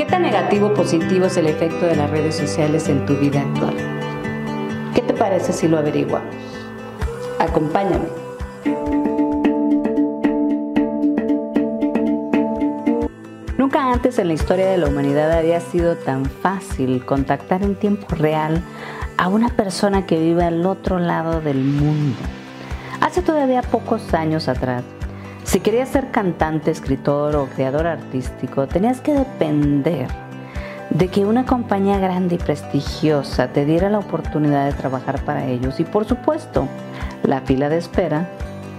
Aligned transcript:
¿Qué 0.00 0.06
tan 0.06 0.22
negativo 0.22 0.68
o 0.68 0.72
positivo 0.72 1.26
es 1.26 1.36
el 1.36 1.46
efecto 1.46 1.84
de 1.84 1.94
las 1.94 2.08
redes 2.10 2.34
sociales 2.34 2.88
en 2.88 3.04
tu 3.04 3.18
vida 3.18 3.42
actual? 3.42 3.76
¿Qué 4.94 5.02
te 5.02 5.12
parece 5.12 5.52
si 5.52 5.68
lo 5.68 5.76
averiguamos? 5.76 6.34
Acompáñame. 7.38 8.06
Nunca 13.58 13.92
antes 13.92 14.18
en 14.18 14.28
la 14.28 14.32
historia 14.32 14.70
de 14.70 14.78
la 14.78 14.88
humanidad 14.88 15.32
había 15.32 15.60
sido 15.60 15.96
tan 15.96 16.24
fácil 16.24 17.04
contactar 17.04 17.62
en 17.62 17.74
tiempo 17.74 18.06
real 18.14 18.62
a 19.18 19.28
una 19.28 19.50
persona 19.50 20.06
que 20.06 20.18
vive 20.18 20.44
al 20.44 20.64
otro 20.64 20.98
lado 20.98 21.42
del 21.42 21.62
mundo. 21.62 22.16
Hace 23.02 23.20
todavía 23.20 23.60
pocos 23.60 24.14
años 24.14 24.48
atrás, 24.48 24.82
si 25.50 25.58
querías 25.58 25.88
ser 25.88 26.12
cantante, 26.12 26.70
escritor 26.70 27.34
o 27.34 27.46
creador 27.46 27.88
artístico, 27.88 28.68
tenías 28.68 29.00
que 29.00 29.12
depender 29.12 30.06
de 30.90 31.08
que 31.08 31.26
una 31.26 31.44
compañía 31.44 31.98
grande 31.98 32.36
y 32.36 32.38
prestigiosa 32.38 33.48
te 33.48 33.64
diera 33.64 33.90
la 33.90 33.98
oportunidad 33.98 34.66
de 34.66 34.74
trabajar 34.74 35.24
para 35.24 35.46
ellos 35.46 35.80
y 35.80 35.84
por 35.84 36.04
supuesto, 36.04 36.68
la 37.24 37.40
fila 37.40 37.68
de 37.68 37.78
espera 37.78 38.28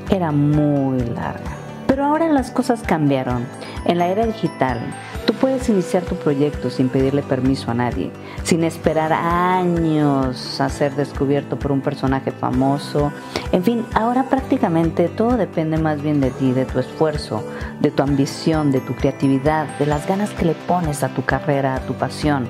era 0.09 0.31
muy 0.31 1.02
larga. 1.02 1.52
Pero 1.88 2.05
ahora 2.05 2.30
las 2.30 2.52
cosas 2.52 2.83
cambiaron. 2.83 3.45
En 3.83 3.97
la 3.97 4.08
era 4.08 4.25
digital, 4.25 4.80
tú 5.25 5.34
puedes 5.34 5.67
iniciar 5.70 6.03
tu 6.03 6.16
proyecto 6.16 6.70
sin 6.70 6.89
pedirle 6.89 7.23
permiso 7.23 7.71
a 7.71 7.73
nadie, 7.73 8.11
sin 8.43 8.63
esperar 8.63 9.13
años 9.13 10.59
a 10.59 10.70
ser 10.70 10.95
descubierto 10.95 11.57
por 11.57 11.71
un 11.71 11.81
personaje 11.81 12.31
famoso. 12.31 13.11
En 13.52 13.63
fin, 13.63 13.85
ahora 13.94 14.30
prácticamente 14.30 15.09
todo 15.09 15.38
depende 15.38 15.77
más 15.77 16.02
bien 16.02 16.21
de 16.21 16.31
ti, 16.31 16.52
de 16.52 16.66
tu 16.66 16.80
esfuerzo, 16.80 17.44
de 17.80 17.91
tu 17.91 18.03
ambición, 18.03 18.71
de 18.71 18.81
tu 18.81 18.95
creatividad, 18.95 19.67
de 19.77 19.85
las 19.85 20.07
ganas 20.07 20.31
que 20.31 20.45
le 20.45 20.53
pones 20.53 21.03
a 21.03 21.09
tu 21.09 21.23
carrera, 21.23 21.75
a 21.75 21.80
tu 21.81 21.94
pasión. 21.94 22.47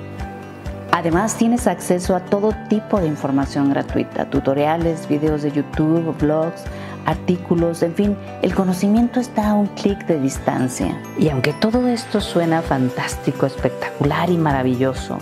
Además 0.94 1.36
tienes 1.36 1.66
acceso 1.66 2.14
a 2.14 2.20
todo 2.20 2.52
tipo 2.68 3.00
de 3.00 3.06
información 3.06 3.70
gratuita, 3.70 4.28
tutoriales, 4.28 5.08
videos 5.08 5.42
de 5.42 5.50
YouTube, 5.50 6.14
blogs, 6.18 6.64
artículos, 7.06 7.82
en 7.82 7.94
fin, 7.94 8.16
el 8.42 8.54
conocimiento 8.54 9.20
está 9.20 9.50
a 9.50 9.54
un 9.54 9.66
clic 9.66 10.06
de 10.06 10.20
distancia. 10.20 10.96
Y 11.18 11.28
aunque 11.28 11.52
todo 11.52 11.88
esto 11.88 12.20
suena 12.20 12.62
fantástico, 12.62 13.46
espectacular 13.46 14.30
y 14.30 14.38
maravilloso, 14.38 15.18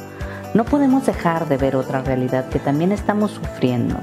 no 0.55 0.65
podemos 0.65 1.07
dejar 1.07 1.49
de 1.49 1.57
ver 1.57 1.77
otra 1.77 2.03
realidad 2.03 2.49
que 2.49 2.59
también 2.59 2.93
estamos 2.93 3.31
sufriendo. 3.33 3.97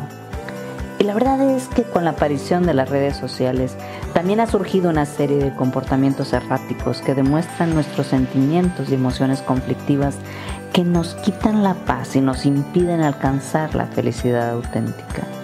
Y 0.99 1.03
la 1.03 1.13
verdad 1.13 1.41
es 1.41 1.67
que 1.67 1.83
con 1.83 2.05
la 2.05 2.11
aparición 2.11 2.65
de 2.65 2.73
las 2.73 2.89
redes 2.89 3.15
sociales 3.17 3.75
también 4.13 4.39
ha 4.39 4.47
surgido 4.47 4.89
una 4.89 5.05
serie 5.05 5.37
de 5.37 5.53
comportamientos 5.53 6.33
erráticos 6.33 7.01
que 7.01 7.13
demuestran 7.13 7.73
nuestros 7.73 8.07
sentimientos 8.07 8.89
y 8.89 8.95
emociones 8.95 9.41
conflictivas 9.41 10.15
que 10.73 10.83
nos 10.83 11.13
quitan 11.15 11.63
la 11.63 11.75
paz 11.75 12.15
y 12.15 12.21
nos 12.21 12.45
impiden 12.45 13.01
alcanzar 13.01 13.75
la 13.75 13.85
felicidad 13.85 14.49
auténtica. 14.49 15.36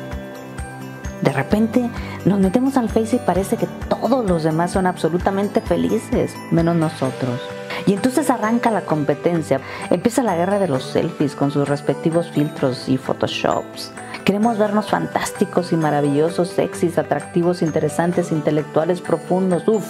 De 1.24 1.32
repente 1.32 1.90
nos 2.26 2.40
metemos 2.40 2.76
al 2.76 2.90
Face 2.90 3.16
y 3.16 3.20
parece 3.20 3.56
que 3.56 3.68
todos 3.88 4.30
los 4.30 4.44
demás 4.44 4.72
son 4.72 4.86
absolutamente 4.86 5.62
felices, 5.62 6.36
menos 6.52 6.76
nosotros. 6.76 7.40
Y 7.86 7.94
entonces 7.94 8.30
arranca 8.30 8.72
la 8.72 8.82
competencia, 8.82 9.62
empieza 9.90 10.22
la 10.22 10.36
guerra 10.36 10.60
de 10.60 10.68
los 10.68 10.84
selfies 10.84 11.36
con 11.36 11.50
sus 11.50 11.70
respectivos 11.70 12.30
filtros 12.30 12.90
y 12.90 12.98
photoshops. 12.98 13.94
Queremos 14.26 14.58
vernos 14.58 14.90
fantásticos 14.90 15.72
y 15.72 15.78
maravillosos, 15.78 16.50
sexys, 16.50 16.98
atractivos, 16.98 17.62
interesantes, 17.62 18.34
intelectuales, 18.34 19.00
profundos. 19.00 19.66
Uf, 19.66 19.86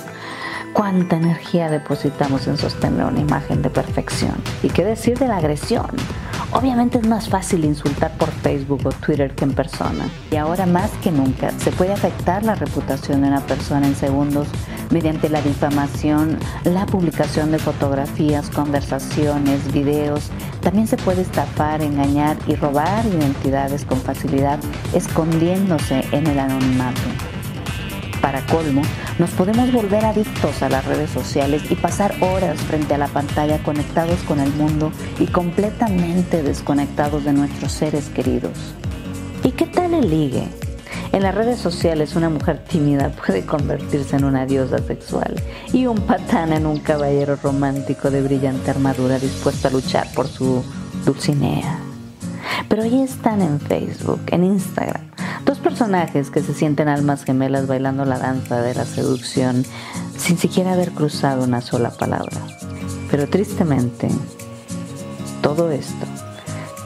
cuánta 0.74 1.16
energía 1.16 1.68
depositamos 1.72 2.46
en 2.46 2.58
sostener 2.58 3.06
una 3.06 3.22
imagen 3.22 3.64
de 3.64 3.72
perfección. 3.72 4.36
¿Y 4.62 4.70
qué 4.70 4.86
decir 4.86 5.18
de 5.18 5.28
la 5.28 5.38
agresión? 5.38 5.88
Obviamente 6.54 7.00
es 7.00 7.08
más 7.08 7.30
fácil 7.30 7.66
insultar 7.66 8.16
por 8.18 8.30
Facebook 8.30 8.82
o 8.86 8.90
Twitter 8.90 9.34
que 9.34 9.44
en 9.44 9.54
persona. 9.54 10.08
Y 10.32 10.36
ahora 10.36 10.68
más 10.68 10.92
que 11.02 11.12
nunca 11.12 11.52
se 11.58 11.72
puede 11.72 11.94
afectar 11.94 12.44
la 12.44 12.54
reputación 12.54 13.22
de 13.22 13.30
una 13.30 13.42
persona 13.42 13.88
en 13.88 13.96
segundos 13.96 14.48
mediante 14.92 15.30
la 15.30 15.42
difamación, 15.42 16.38
la 16.64 16.86
publicación 16.86 17.52
de 17.52 17.58
fotografías, 17.58 18.52
conversaciones, 18.52 19.74
videos. 19.74 20.30
También 20.62 20.86
se 20.86 20.98
puede 20.98 21.24
estafar, 21.24 21.82
engañar 21.82 22.38
y 22.48 22.54
robar 22.54 23.04
identidades 23.08 23.84
con 23.84 24.00
facilidad 24.00 24.60
escondiéndose 24.94 26.06
en 26.12 26.28
el 26.28 26.38
anonimato. 26.38 27.02
Para 28.24 28.40
colmo, 28.46 28.84
nos 29.20 29.32
podemos 29.32 29.70
volver 29.74 30.06
adictos 30.06 30.64
a 30.64 30.70
las 30.70 30.86
redes 30.86 31.10
sociales 31.10 31.70
y 31.70 31.76
pasar 31.76 32.16
horas 32.22 32.58
frente 32.62 32.94
a 32.94 32.98
la 32.98 33.10
pantalla 33.10 33.62
conectados 33.62 34.22
con 34.22 34.40
el 34.40 34.50
mundo 34.54 34.94
y 35.20 35.28
completamente 35.28 36.42
desconectados 36.42 37.26
de 37.26 37.34
nuestros 37.34 37.74
seres 37.74 38.08
queridos. 38.08 38.76
¿Y 39.44 39.52
qué 39.52 39.66
tal 39.66 39.94
el 39.94 40.10
ligue? 40.10 40.48
En 41.12 41.22
las 41.22 41.36
redes 41.36 41.60
sociales 41.60 42.16
una 42.16 42.30
mujer 42.30 42.64
tímida 42.64 43.10
puede 43.10 43.46
convertirse 43.46 44.16
en 44.16 44.24
una 44.24 44.46
diosa 44.46 44.78
sexual 44.78 45.36
y 45.74 45.88
un 45.88 45.98
patán 45.98 46.54
en 46.54 46.66
un 46.66 46.80
caballero 46.80 47.36
romántico 47.36 48.10
de 48.10 48.22
brillante 48.22 48.72
armadura 48.72 49.20
dispuesto 49.20 49.68
a 49.68 49.72
luchar 49.72 50.08
por 50.16 50.30
su 50.30 50.64
Dulcinea. 51.04 51.78
Pero 52.70 52.84
hoy 52.84 53.02
están 53.02 53.42
en 53.42 53.60
Facebook, 53.60 54.22
en 54.28 54.46
Instagram, 54.46 55.13
Dos 55.46 55.60
personajes 55.60 56.30
que 56.30 56.42
se 56.42 56.54
sienten 56.54 56.88
almas 56.88 57.26
gemelas 57.26 57.68
bailando 57.68 58.06
la 58.06 58.18
danza 58.18 58.62
de 58.62 58.74
la 58.74 58.86
seducción 58.86 59.66
sin 60.18 60.38
siquiera 60.38 60.74
haber 60.74 60.92
cruzado 60.92 61.44
una 61.44 61.62
sola 61.62 61.90
palabra. 61.92 62.38
Pero 63.12 63.28
tristemente, 63.28 64.08
todo 65.42 65.70
esto 65.72 66.06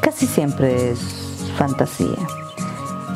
casi 0.02 0.26
siempre 0.26 0.92
es 0.92 1.00
fantasía. 1.58 2.18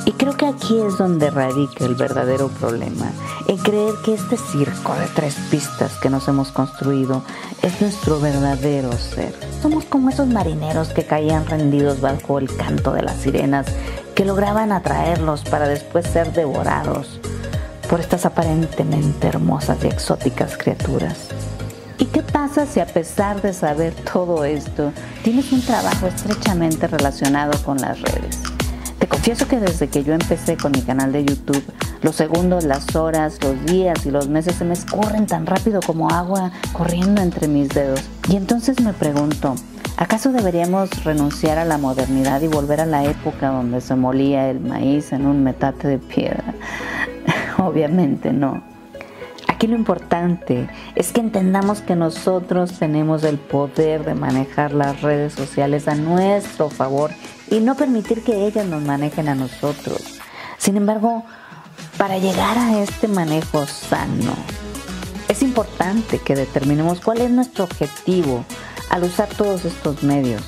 Y 0.06 0.12
creo 0.13 0.35
que 0.35 0.46
aquí 0.46 0.79
es 0.79 0.97
donde 0.97 1.29
radica 1.29 1.85
el 1.85 1.96
verdadero 1.96 2.47
problema, 2.47 3.12
en 3.47 3.58
creer 3.58 3.94
que 4.03 4.13
este 4.13 4.38
circo 4.38 4.94
de 4.96 5.08
tres 5.16 5.35
pistas 5.50 5.97
que 6.00 6.09
nos 6.09 6.28
hemos 6.28 6.52
construido 6.52 7.23
es 7.62 7.81
nuestro 7.81 8.19
verdadero 8.19 8.91
ser. 8.94 9.34
Somos 9.62 9.85
como 9.85 10.09
esos 10.09 10.28
marineros 10.28 10.90
que 10.90 11.06
caían 11.06 11.46
rendidos 11.46 12.02
bajo 12.02 12.40
el 12.40 12.56
canto 12.56 12.94
de 12.94 13.03
las 13.03 13.18
sirenas 13.18 13.68
que 14.16 14.25
lograban 14.25 14.72
atraerlos 14.72 15.44
para 15.44 15.67
después 15.67 16.05
ser 16.05 16.33
devorados 16.33 17.19
por 17.89 17.99
estas 17.99 18.25
aparentemente 18.25 19.27
hermosas 19.27 19.83
y 19.83 19.88
exóticas 19.88 20.57
criaturas. 20.57 21.27
¿Y 21.97 22.05
qué 22.05 22.23
pasa 22.23 22.66
si 22.66 22.79
a 22.79 22.85
pesar 22.85 23.41
de 23.41 23.53
saber 23.53 23.94
todo 23.94 24.44
esto, 24.44 24.91
tienes 25.23 25.51
un 25.51 25.61
trabajo 25.61 26.07
estrechamente 26.07 26.88
relacionado 26.88 27.51
con 27.63 27.77
las 27.77 28.01
redes? 28.01 28.39
Te 28.97 29.07
confieso 29.07 29.47
que 29.47 29.59
desde 29.59 29.88
que 29.88 30.03
yo 30.03 30.13
empecé 30.13 30.57
con 30.57 30.72
mi 30.72 30.81
canal 30.81 31.11
de 31.11 31.25
YouTube, 31.25 31.63
los 32.01 32.16
segundos, 32.16 32.63
las 32.63 32.95
horas, 32.95 33.38
los 33.43 33.66
días 33.66 34.05
y 34.05 34.11
los 34.11 34.28
meses 34.28 34.55
se 34.55 34.66
me 34.66 34.73
escurren 34.73 35.28
tan 35.28 35.45
rápido 35.45 35.79
como 35.81 36.09
agua 36.09 36.51
corriendo 36.73 37.22
entre 37.22 37.47
mis 37.47 37.69
dedos. 37.69 38.01
Y 38.29 38.35
entonces 38.35 38.79
me 38.81 38.93
pregunto, 38.93 39.55
¿Acaso 40.01 40.31
deberíamos 40.31 41.03
renunciar 41.03 41.59
a 41.59 41.63
la 41.63 41.78
modernidad 41.78 42.41
y 42.41 42.47
volver 42.47 42.81
a 42.81 42.88
la 42.88 43.06
época 43.06 43.50
donde 43.50 43.81
se 43.81 43.95
molía 43.95 44.50
el 44.50 44.59
maíz 44.59 45.13
en 45.13 45.28
un 45.28 45.44
metate 45.44 45.88
de 45.88 46.00
piedra? 46.00 46.56
Obviamente 47.59 48.34
no. 48.34 48.63
Aquí 49.47 49.67
lo 49.67 49.75
importante 49.75 50.67
es 50.95 51.11
que 51.11 51.22
entendamos 51.22 51.81
que 51.81 51.95
nosotros 51.95 52.79
tenemos 52.79 53.23
el 53.23 53.38
poder 53.38 54.03
de 54.03 54.16
manejar 54.16 54.73
las 54.73 55.03
redes 55.03 55.34
sociales 55.34 55.88
a 55.88 55.94
nuestro 55.94 56.72
favor 56.72 57.11
y 57.51 57.59
no 57.59 57.75
permitir 57.75 58.23
que 58.23 58.47
ellas 58.47 58.66
nos 58.66 58.81
manejen 58.81 59.29
a 59.29 59.35
nosotros. 59.35 60.19
Sin 60.57 60.78
embargo, 60.78 61.25
para 62.00 62.17
llegar 62.17 62.57
a 62.57 62.81
este 62.81 63.07
manejo 63.07 63.67
sano, 63.67 64.34
es 65.28 65.44
importante 65.44 66.17
que 66.17 66.35
determinemos 66.35 67.01
cuál 67.01 67.22
es 67.22 67.29
nuestro 67.29 67.66
objetivo 67.66 68.44
al 68.91 69.03
usar 69.03 69.29
todos 69.29 69.66
estos 69.66 70.03
medios. 70.03 70.43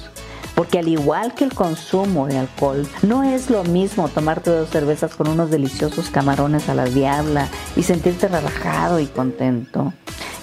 Porque 0.54 0.78
al 0.78 0.88
igual 0.88 1.34
que 1.34 1.46
el 1.46 1.54
consumo 1.54 2.28
de 2.28 2.38
alcohol, 2.38 2.88
no 3.02 3.24
es 3.24 3.50
lo 3.50 3.64
mismo 3.64 4.08
tomarte 4.10 4.52
dos 4.52 4.70
cervezas 4.70 5.16
con 5.16 5.28
unos 5.28 5.50
deliciosos 5.50 6.12
camarones 6.12 6.70
a 6.70 6.76
la 6.76 6.86
diabla 6.86 7.48
y 7.76 7.82
sentirte 7.82 8.28
relajado 8.28 9.00
y 9.00 9.08
contento, 9.08 9.94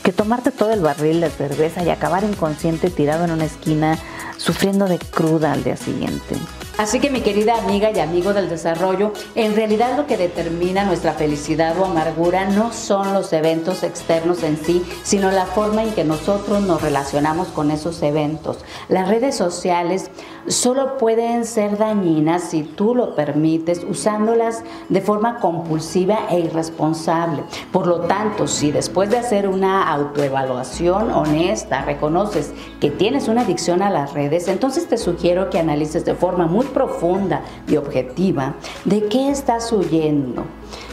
que 0.02 0.12
tomarte 0.12 0.50
todo 0.50 0.73
el 0.73 0.81
barril 0.81 1.20
de 1.20 1.31
cerveza 1.31 1.85
y 1.85 1.91
acabar 1.91 2.25
inconsciente 2.25 2.91
tirado 2.91 3.25
en 3.25 3.31
una 3.31 3.44
esquina 3.44 3.99
sufriendo 4.40 4.87
de 4.87 4.98
cruda 4.98 5.52
al 5.52 5.62
día 5.62 5.76
siguiente. 5.76 6.37
Así 6.81 6.98
que 6.98 7.10
mi 7.10 7.20
querida 7.20 7.58
amiga 7.58 7.90
y 7.90 7.98
amigo 7.98 8.32
del 8.32 8.48
desarrollo, 8.48 9.12
en 9.34 9.54
realidad 9.54 9.98
lo 9.98 10.06
que 10.06 10.16
determina 10.16 10.82
nuestra 10.84 11.12
felicidad 11.12 11.78
o 11.78 11.84
amargura 11.84 12.46
no 12.46 12.72
son 12.72 13.12
los 13.12 13.34
eventos 13.34 13.82
externos 13.82 14.42
en 14.42 14.56
sí, 14.56 14.82
sino 15.02 15.31
la 15.31 15.44
forma 15.44 15.82
en 15.82 15.92
que 15.92 16.04
nosotros 16.04 16.62
nos 16.62 16.81
relacionamos 16.81 17.48
con 17.48 17.70
esos 17.70 18.02
eventos. 18.02 18.64
Las 18.88 19.08
redes 19.08 19.37
sociales 19.37 20.10
solo 20.46 20.96
pueden 20.96 21.44
ser 21.44 21.76
dañinas 21.76 22.44
si 22.44 22.62
tú 22.62 22.94
lo 22.94 23.14
permites 23.14 23.84
usándolas 23.84 24.62
de 24.88 25.02
forma 25.02 25.38
compulsiva 25.38 26.20
e 26.31 26.40
irresponsable. 26.40 27.44
Por 27.72 27.86
lo 27.86 28.00
tanto, 28.00 28.46
si 28.46 28.72
después 28.72 29.10
de 29.10 29.19
hacer 29.19 29.48
una 29.48 29.93
autoevaluación 29.93 31.10
honesta 31.10 31.82
reconoces 31.82 32.52
que 32.81 32.90
tienes 32.90 33.28
una 33.28 33.43
adicción 33.43 33.82
a 33.82 33.90
las 33.90 34.14
redes, 34.14 34.30
entonces 34.32 34.88
te 34.88 34.97
sugiero 34.97 35.50
que 35.50 35.59
analices 35.59 36.05
de 36.05 36.15
forma 36.15 36.47
muy 36.47 36.67
profunda 36.67 37.43
y 37.67 37.77
objetiva 37.77 38.55
de 38.85 39.06
qué 39.06 39.31
estás 39.31 39.73
huyendo. 39.73 40.44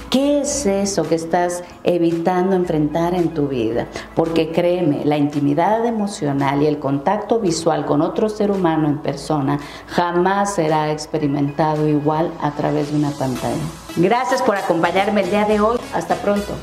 ¿Qué 0.10 0.40
es 0.40 0.66
eso 0.66 1.04
que 1.04 1.16
estás 1.16 1.64
evitando 1.84 2.56
enfrentar 2.56 3.14
en 3.14 3.34
tu 3.34 3.50
vida? 3.50 3.88
Porque 4.16 4.54
créeme, 4.54 5.04
la 5.04 5.18
intimidad 5.18 5.86
emocional 5.86 6.62
y 6.62 6.66
el 6.66 6.80
contacto 6.80 7.40
visual 7.40 7.86
con 7.86 8.02
otro 8.02 8.30
ser 8.30 8.50
humano 8.50 8.88
en 8.88 9.00
persona 9.00 9.60
jamás 9.88 10.56
será 10.56 10.94
experimentado 10.94 11.88
igual 11.90 12.32
a 12.42 12.52
través 12.52 12.92
de 12.92 12.98
una 12.98 13.12
pantalla. 13.12 13.62
Gracias 13.98 14.42
por 14.42 14.56
acompañarme 14.56 15.24
el 15.24 15.30
día 15.30 15.44
de 15.44 15.60
hoy. 15.60 15.78
Hasta 15.94 16.16
pronto. 16.16 16.54